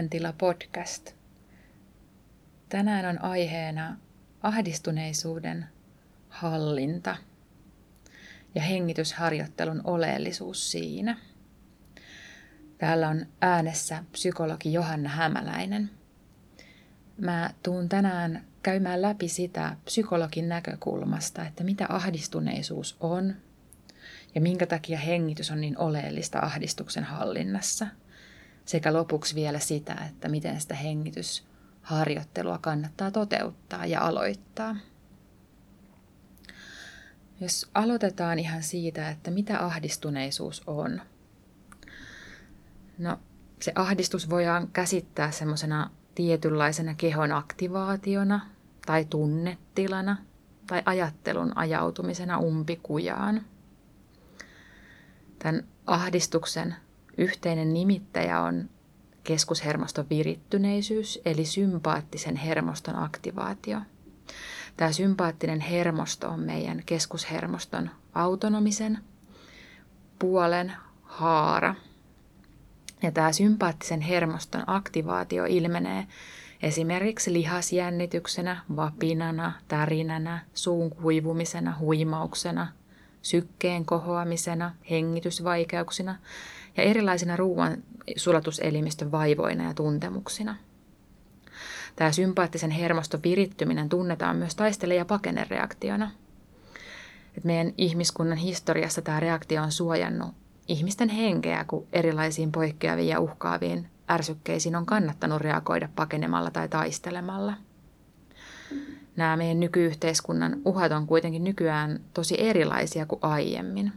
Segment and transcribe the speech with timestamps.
[0.00, 1.12] Mielentila podcast.
[2.68, 3.96] Tänään on aiheena
[4.42, 5.66] ahdistuneisuuden
[6.28, 7.16] hallinta
[8.54, 11.16] ja hengitysharjoittelun oleellisuus siinä.
[12.78, 15.90] Täällä on äänessä psykologi Johanna Hämäläinen.
[17.16, 23.34] Mä tuun tänään käymään läpi sitä psykologin näkökulmasta, että mitä ahdistuneisuus on
[24.34, 27.86] ja minkä takia hengitys on niin oleellista ahdistuksen hallinnassa–
[28.70, 34.76] sekä lopuksi vielä sitä, että miten sitä hengitysharjoittelua kannattaa toteuttaa ja aloittaa.
[37.40, 41.02] Jos aloitetaan ihan siitä, että mitä ahdistuneisuus on.
[42.98, 43.18] No,
[43.60, 48.46] se ahdistus voidaan käsittää semmoisena tietynlaisena kehon aktivaationa
[48.86, 50.16] tai tunnetilana
[50.66, 53.44] tai ajattelun ajautumisena umpikujaan.
[55.38, 56.76] Tämän ahdistuksen
[57.18, 58.70] Yhteinen nimittäjä on
[59.24, 63.80] keskushermoston virittyneisyys, eli sympaattisen hermoston aktivaatio.
[64.76, 68.98] Tämä sympaattinen hermosto on meidän keskushermoston autonomisen
[70.18, 70.72] puolen
[71.02, 71.74] haara.
[73.02, 76.06] Ja tämä sympaattisen hermoston aktivaatio ilmenee
[76.62, 82.72] esimerkiksi lihasjännityksenä, vapinana, tärinänä, suun kuivumisena, huimauksena,
[83.22, 86.16] sykkeen kohoamisena, hengitysvaikeuksina
[86.76, 87.82] ja erilaisina ruoan
[88.16, 90.56] sulatuselimistön vaivoina ja tuntemuksina.
[91.96, 96.10] Tämä sympaattisen hermoston virittyminen tunnetaan myös taistele- ja pakenereaktiona.
[97.36, 100.34] Et meidän ihmiskunnan historiassa tämä reaktio on suojannut
[100.68, 107.52] ihmisten henkeä, kun erilaisiin poikkeaviin ja uhkaaviin ärsykkeisiin on kannattanut reagoida pakenemalla tai taistelemalla.
[109.16, 113.92] Nämä meidän nykyyhteiskunnan uhat on kuitenkin nykyään tosi erilaisia kuin aiemmin.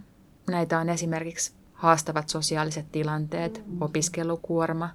[0.47, 4.89] Näitä on esimerkiksi haastavat sosiaaliset tilanteet, opiskelukuorma,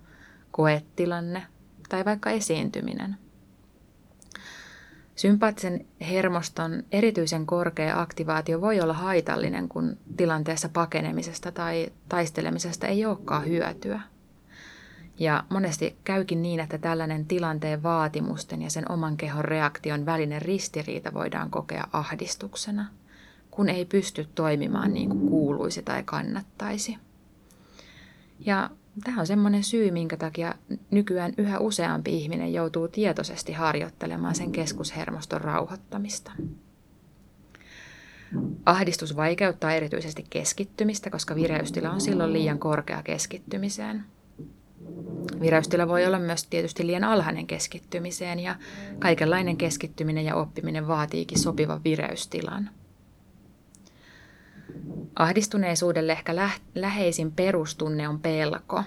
[0.51, 1.47] koetilanne
[1.89, 3.17] tai vaikka esiintyminen.
[5.17, 13.47] Sympaattisen hermoston erityisen korkea aktivaatio voi olla haitallinen, kun tilanteessa pakenemisesta tai taistelemisesta ei olekaan
[13.47, 14.01] hyötyä.
[15.19, 21.15] Ja monesti käykin niin, että tällainen tilanteen vaatimusten ja sen oman kehon reaktion välinen ristiriita
[21.15, 22.87] voidaan kokea ahdistuksena–
[23.59, 26.99] kun ei pysty toimimaan niin kuin kuuluisi tai kannattaisi.
[28.47, 28.71] Ja
[29.05, 30.55] tämä on semmoinen syy, minkä takia
[30.91, 36.33] nykyään yhä useampi ihminen joutuu tietoisesti harjoittelemaan sen keskushermoston rauhoittamista.
[38.67, 44.05] Ahdistus vaikeuttaa erityisesti keskittymistä, koska vireystila on silloin liian korkea keskittymiseen.
[45.41, 48.57] Vireystila voi olla myös tietysti liian alhainen keskittymiseen ja
[48.99, 52.71] kaikenlainen keskittyminen ja oppiminen vaatiikin sopivan vireystilan.
[55.17, 58.83] Ahdistuneisuudelle ehkä lä- läheisin perustunne on pelko.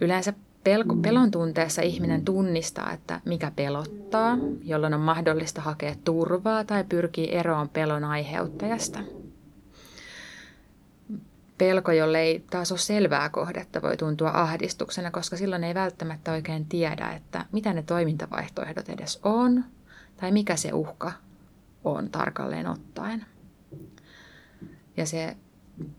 [0.00, 0.32] Yleensä
[0.64, 7.34] pelko, pelon tunteessa ihminen tunnistaa, että mikä pelottaa, jolloin on mahdollista hakea turvaa tai pyrkii
[7.34, 9.00] eroon pelon aiheuttajasta.
[11.58, 16.66] Pelko, jolle ei taas ole selvää kohdetta, voi tuntua ahdistuksena, koska silloin ei välttämättä oikein
[16.66, 19.64] tiedä, että mitä ne toimintavaihtoehdot edes on
[20.16, 21.12] tai mikä se uhka
[21.84, 23.26] on tarkalleen ottaen.
[24.96, 25.36] Ja se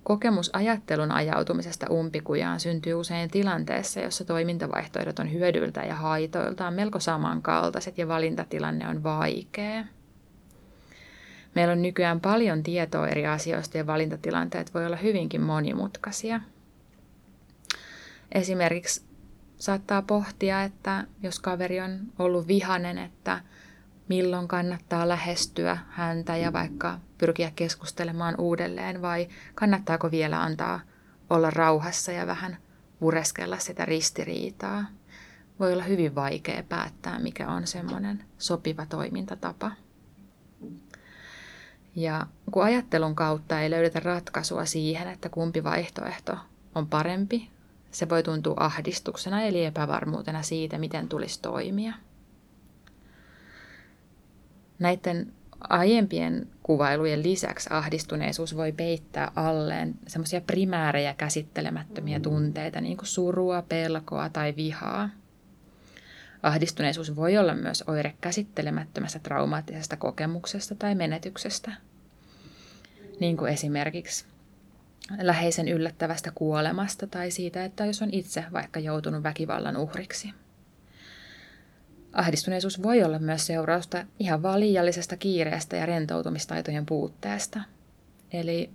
[0.04, 7.98] kokemus ajattelun ajautumisesta umpikujaan syntyy usein tilanteessa, jossa toimintavaihtoehdot on hyödyltä ja haitoiltaan melko samankaltaiset
[7.98, 9.86] ja valintatilanne on vaikea.
[11.56, 16.42] Meillä on nykyään paljon tietoa eri asioista ja valintatilanteet voi olla hyvinkin monimutkaisia.
[18.32, 19.02] Esimerkiksi
[19.58, 23.42] saattaa pohtia, että jos kaveri on ollut vihanen, että
[24.10, 30.80] milloin kannattaa lähestyä häntä ja vaikka pyrkiä keskustelemaan uudelleen vai kannattaako vielä antaa
[31.30, 32.58] olla rauhassa ja vähän
[33.00, 34.86] pureskella sitä ristiriitaa.
[35.60, 39.72] Voi olla hyvin vaikea päättää, mikä on semmoinen sopiva toimintatapa.
[41.96, 46.38] Ja kun ajattelun kautta ei löydetä ratkaisua siihen, että kumpi vaihtoehto
[46.76, 47.50] on parempi,
[47.92, 51.94] se voi tuntua ahdistuksena eli epävarmuutena siitä, miten tulisi toimia.
[54.80, 55.34] Näiden
[55.70, 64.30] aiempien kuvailujen lisäksi ahdistuneisuus voi peittää alleen semmoisia primäärejä käsittelemättömiä tunteita, niin kuin surua, pelkoa
[64.30, 65.10] tai vihaa.
[66.46, 71.72] Ahdistuneisuus voi olla myös oire käsittelemättömästä traumaattisesta kokemuksesta tai menetyksestä,
[73.20, 74.26] niin kuin esimerkiksi
[75.22, 80.34] läheisen yllättävästä kuolemasta tai siitä, että jos on itse vaikka joutunut väkivallan uhriksi.
[82.14, 87.60] Ahdistuneisuus voi olla myös seurausta ihan vaan liiallisesta kiireestä ja rentoutumistaitojen puutteesta.
[88.32, 88.70] Eli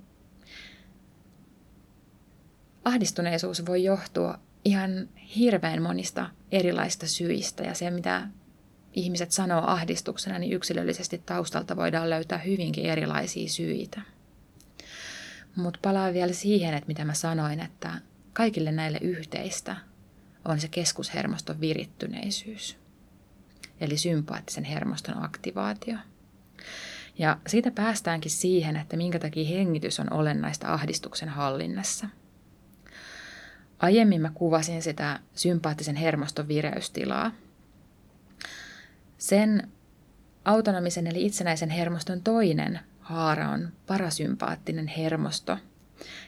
[2.85, 8.29] ahdistuneisuus voi johtua ihan hirveän monista erilaisista syistä ja se, mitä
[8.93, 14.01] ihmiset sanoo ahdistuksena, niin yksilöllisesti taustalta voidaan löytää hyvinkin erilaisia syitä.
[15.57, 17.93] Mutta palaan vielä siihen, että mitä mä sanoin, että
[18.33, 19.77] kaikille näille yhteistä
[20.45, 22.77] on se keskushermoston virittyneisyys,
[23.81, 25.97] eli sympaattisen hermoston aktivaatio.
[27.19, 32.07] Ja siitä päästäänkin siihen, että minkä takia hengitys on olennaista ahdistuksen hallinnassa.
[33.81, 37.33] Aiemmin mä kuvasin sitä sympaattisen hermoston vireystilaa.
[39.19, 39.69] Sen
[40.45, 45.59] autonomisen eli itsenäisen hermoston toinen haara on parasympaattinen hermosto,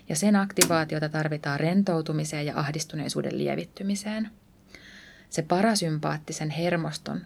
[0.09, 4.31] ja sen aktivaatiota tarvitaan rentoutumiseen ja ahdistuneisuuden lievittymiseen.
[5.31, 7.21] Se parasympaattisen hermoston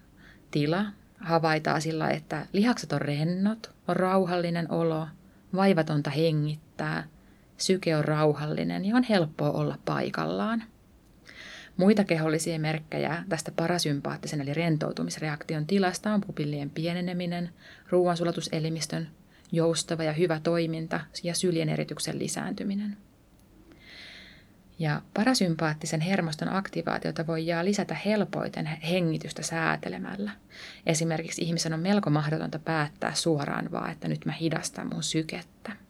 [0.51, 0.85] tila
[1.21, 5.09] havaitaan sillä, että lihakset on rennot, on rauhallinen olo,
[5.55, 7.05] vaivatonta hengittää,
[7.59, 10.63] syke on rauhallinen ja on helppoa olla paikallaan.
[11.77, 17.51] Muita kehollisia merkkejä tästä parasympaattisen eli rentoutumisreaktion tilasta on pupillien pieneneminen,
[17.91, 19.09] ruoansulatuselimistön
[19.53, 22.97] joustava ja hyvä toiminta ja syljen erityksen lisääntyminen.
[24.79, 30.31] Ja parasympaattisen hermoston aktivaatiota voi lisätä helpoiten hengitystä säätelemällä.
[30.87, 35.86] Esimerkiksi ihmisen on melko mahdotonta päättää suoraan vaan, että nyt mä hidastan mun sykettä.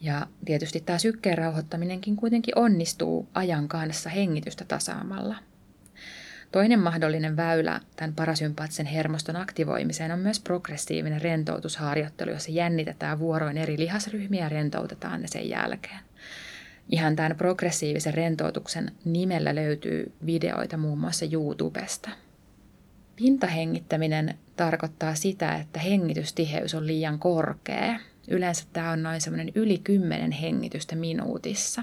[0.00, 5.36] Ja tietysti tämä sykkeen rauhoittaminenkin kuitenkin onnistuu ajan kanssa hengitystä tasaamalla–
[6.52, 13.78] Toinen mahdollinen väylä tämän parasympaattisen hermoston aktivoimiseen on myös progressiivinen rentoutusharjoittelu, jossa jännitetään vuoroin eri
[13.78, 15.98] lihasryhmiä ja rentoutetaan ne sen jälkeen.
[16.88, 22.10] Ihan tämän progressiivisen rentoutuksen nimellä löytyy videoita muun muassa YouTubesta.
[23.16, 27.98] Pintahengittäminen tarkoittaa sitä, että hengitystiheys on liian korkea.
[28.28, 31.82] Yleensä tämä on noin semmoinen yli 10 hengitystä minuutissa.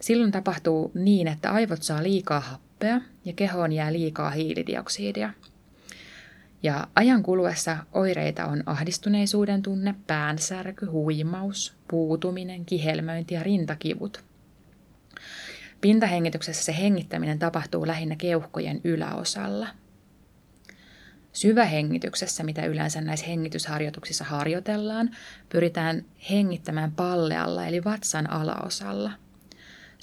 [0.00, 5.30] Silloin tapahtuu niin, että aivot saa liikaa happea ja kehoon jää liikaa hiilidioksidia.
[6.62, 14.24] Ja ajan kuluessa oireita on ahdistuneisuuden tunne, päänsärky, huimaus, puutuminen, kihelmöinti ja rintakivut.
[15.80, 19.68] Pintahengityksessä se hengittäminen tapahtuu lähinnä keuhkojen yläosalla.
[21.34, 25.10] Syvähengityksessä, mitä yleensä näissä hengitysharjoituksissa harjoitellaan,
[25.48, 29.10] pyritään hengittämään pallealla eli vatsan alaosalla–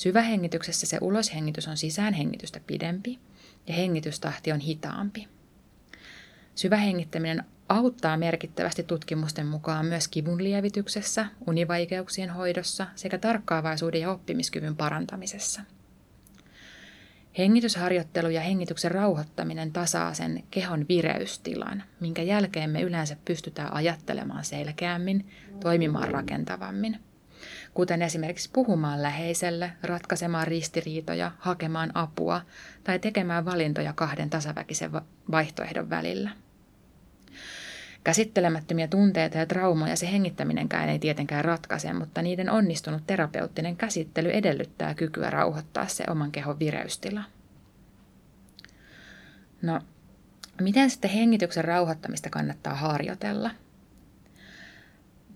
[0.02, 3.20] Syvähengityksessä se uloshengitys on sisäänhengitystä pidempi
[3.68, 5.28] ja hengitystahti on hitaampi.
[6.56, 15.62] Syvähengittäminen auttaa merkittävästi tutkimusten mukaan myös kivun lievityksessä, univaikeuksien hoidossa sekä tarkkaavaisuuden ja oppimiskyvyn parantamisessa.
[17.38, 25.30] Hengitysharjoittelu ja hengityksen rauhoittaminen tasaa sen kehon vireystilan, minkä jälkeen me yleensä pystytään ajattelemaan selkeämmin,
[25.60, 27.00] toimimaan rakentavammin–
[27.74, 32.42] kuten esimerkiksi puhumaan läheiselle, ratkaisemaan ristiriitoja, hakemaan apua
[32.84, 34.92] tai tekemään valintoja kahden tasaväkisen
[35.32, 36.30] vaihtoehdon välillä.
[38.04, 44.94] Käsittelemättömiä tunteita ja traumoja se hengittäminenkään ei tietenkään ratkaise, mutta niiden onnistunut terapeuttinen käsittely edellyttää
[44.94, 47.24] kykyä rauhoittaa se oman kehon vireystila.
[49.62, 49.82] No,
[50.62, 53.52] miten sitten hengityksen rauhoittamista kannattaa harjoitella–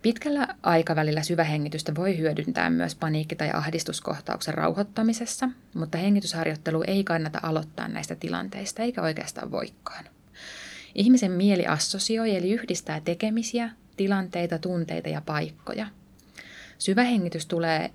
[0.05, 7.87] Pitkällä aikavälillä syvähengitystä voi hyödyntää myös paniikki- tai ahdistuskohtauksen rauhoittamisessa, mutta hengitysharjoittelu ei kannata aloittaa
[7.87, 10.05] näistä tilanteista eikä oikeastaan voikaan.
[10.95, 15.87] Ihmisen mieli assosioi eli yhdistää tekemisiä, tilanteita, tunteita ja paikkoja.
[16.77, 17.91] Syvähengitys tulee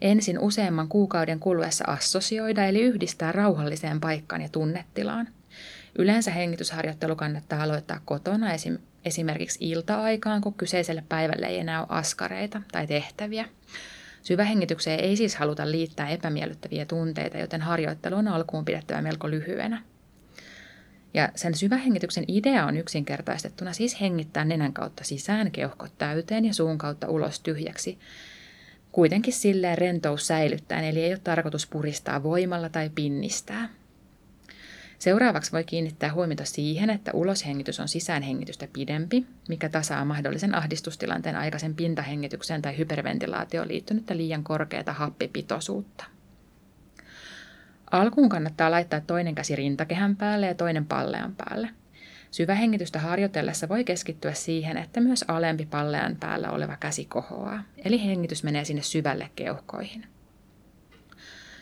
[0.00, 5.28] ensin useamman kuukauden kuluessa assosioida eli yhdistää rauhalliseen paikkaan ja tunnetilaan.
[5.98, 12.62] Yleensä hengitysharjoittelu kannattaa aloittaa kotona esim esimerkiksi ilta-aikaan, kun kyseiselle päivälle ei enää ole askareita
[12.72, 13.44] tai tehtäviä.
[14.22, 19.82] Syvähengitykseen ei siis haluta liittää epämiellyttäviä tunteita, joten harjoittelu on alkuun pidettävä melko lyhyenä.
[21.14, 26.78] Ja sen syvähengityksen idea on yksinkertaistettuna siis hengittää nenän kautta sisään keuhkot täyteen ja suun
[26.78, 27.98] kautta ulos tyhjäksi.
[28.92, 33.68] Kuitenkin silleen rentous säilyttäen, eli ei ole tarkoitus puristaa voimalla tai pinnistää.
[34.98, 41.74] Seuraavaksi voi kiinnittää huomiota siihen, että uloshengitys on sisäänhengitystä pidempi, mikä tasaa mahdollisen ahdistustilanteen aikaisen
[41.74, 46.04] pintahengitykseen tai hyperventilaatioon liittynyttä liian korkeata happipitoisuutta.
[47.90, 51.68] Alkuun kannattaa laittaa toinen käsi rintakehän päälle ja toinen pallean päälle.
[52.30, 58.44] Syvähengitystä harjoitellessa voi keskittyä siihen, että myös alempi pallean päällä oleva käsi kohoaa, eli hengitys
[58.44, 60.06] menee sinne syvälle keuhkoihin.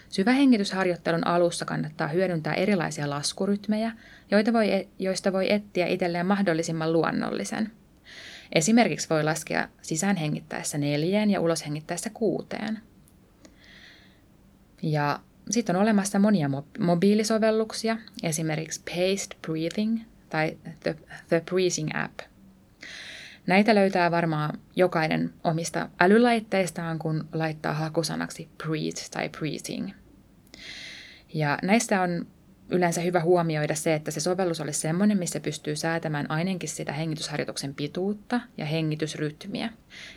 [0.09, 3.93] Syvähengitysharjoittelun alussa kannattaa hyödyntää erilaisia laskurytmejä,
[4.31, 7.73] joita voi, e- joista voi etsiä itselleen mahdollisimman luonnollisen.
[8.53, 12.79] Esimerkiksi voi laskea sisään hengittäessä neljään ja ulos hengittäessä kuuteen.
[14.83, 20.01] Ja sitten on olemassa monia mobiilisovelluksia, esimerkiksi Paced Breathing
[20.31, 20.97] tai The,
[21.29, 22.19] The Breathing App.
[23.47, 29.91] Näitä löytää varmaan jokainen omista älylaitteistaan, kun laittaa hakusanaksi breathe tai breathing.
[31.35, 32.27] Ja näistä on
[32.71, 37.75] yleensä hyvä huomioida se, että se sovellus olisi sellainen, missä pystyy säätämään ainakin sitä hengitysharjoituksen
[37.75, 39.71] pituutta ja hengitysrytmiä.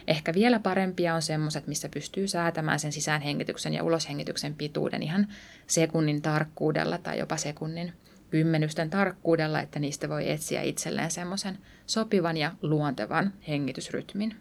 [0.08, 5.28] Ehkä vielä parempia on semmoiset, missä pystyy säätämään sen sisäänhengityksen ja uloshengityksen pituuden ihan
[5.68, 7.94] sekunnin tarkkuudella tai jopa sekunnin
[8.30, 14.36] kymmenysten tarkkuudella, että niistä voi etsiä itselleen semmoisen sopivan ja luontevan hengitysrytmin.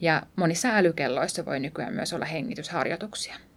[0.00, 3.49] Ja monissa älykelloissa voi nykyään myös olla hengitysharjoituksia.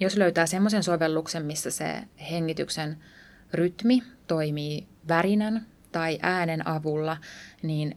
[0.00, 2.98] Jos löytää semmoisen sovelluksen, missä se hengityksen
[3.52, 7.16] rytmi toimii värinän tai äänen avulla,
[7.62, 7.96] niin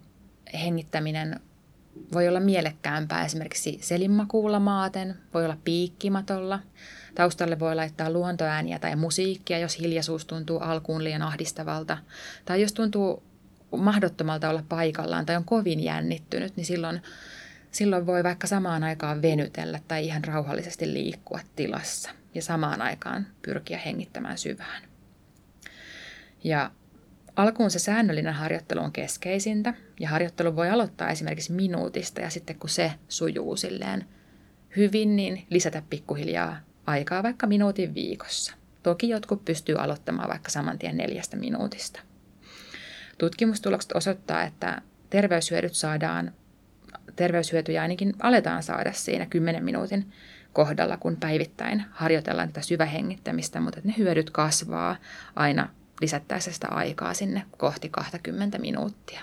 [0.54, 1.39] hengittäminen
[2.13, 6.60] voi olla mielekkäämpää esimerkiksi selinmakuulla maaten, voi olla piikkimatolla.
[7.16, 11.98] Taustalle voi laittaa luontoääniä tai musiikkia, jos hiljaisuus tuntuu alkuun liian ahdistavalta.
[12.46, 13.24] Tai jos tuntuu
[13.77, 17.01] mahdottomalta olla paikallaan tai on kovin jännittynyt, niin silloin
[17.77, 23.77] Silloin voi vaikka samaan aikaan venytellä tai ihan rauhallisesti liikkua tilassa ja samaan aikaan pyrkiä
[23.77, 24.84] hengittämään syvään.
[26.43, 26.72] Ja
[27.36, 32.69] alkuun se säännöllinen harjoittelu on keskeisintä ja harjoittelu voi aloittaa esimerkiksi minuutista ja sitten kun
[32.69, 34.05] se sujuu silleen
[34.75, 38.53] hyvin, niin lisätä pikkuhiljaa aikaa vaikka minuutin viikossa.
[38.84, 42.00] Toki jotkut pystyy aloittamaan vaikka saman tien neljästä minuutista.
[43.17, 46.34] Tutkimustulokset osoittaa, että terveyshyödyt saadaan
[47.17, 50.12] terveyshyötyjä ainakin aletaan saada siinä 10 minuutin
[50.53, 54.95] kohdalla, kun päivittäin harjoitellaan tätä syvähengittämistä, mutta ne hyödyt kasvaa
[55.36, 55.69] aina
[56.01, 59.21] lisättäessä sitä aikaa sinne kohti 20 minuuttia.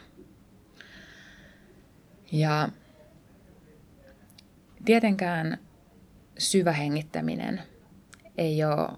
[2.33, 2.69] Ja
[4.85, 5.59] tietenkään
[6.39, 7.63] syvähengittäminen
[8.39, 8.89] ei ole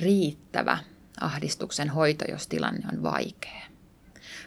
[0.00, 0.78] riittävä
[1.20, 3.71] ahdistuksen hoito, jos tilanne on vaikea.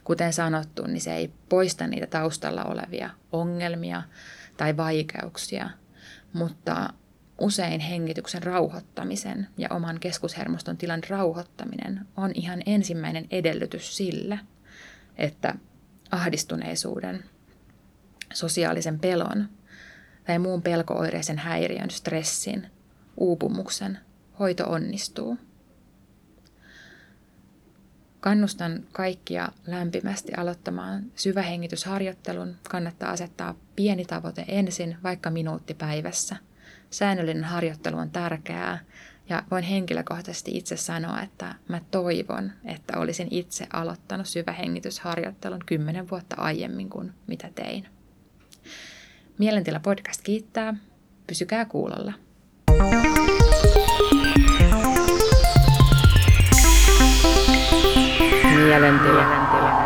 [0.05, 4.03] Kuten sanottu, niin se ei poista niitä taustalla olevia ongelmia
[4.57, 5.69] tai vaikeuksia,
[6.33, 6.93] mutta
[7.39, 14.39] usein hengityksen rauhoittamisen ja oman keskushermoston tilan rauhoittaminen on ihan ensimmäinen edellytys sille,
[15.17, 15.55] että
[16.11, 17.23] ahdistuneisuuden,
[18.33, 19.49] sosiaalisen pelon
[20.25, 22.67] tai muun pelkooireisen häiriön, stressin,
[23.17, 23.99] uupumuksen
[24.39, 25.37] hoito onnistuu.
[28.25, 32.55] Kannustan kaikkia lämpimästi aloittamaan syvähengitysharjoittelun.
[32.69, 36.35] Kannattaa asettaa pieni tavoite ensin, vaikka minuutti päivässä.
[36.89, 38.79] Säännöllinen harjoittelu on tärkeää
[39.29, 46.35] ja voin henkilökohtaisesti itse sanoa, että mä toivon, että olisin itse aloittanut syvähengitysharjoittelun kymmenen vuotta
[46.35, 47.87] aiemmin kuin mitä tein.
[49.37, 50.73] Mielentila podcast kiittää.
[51.27, 52.13] Pysykää kuulolla.
[58.65, 59.07] Muy adelante.
[59.07, 59.84] Muy adelante.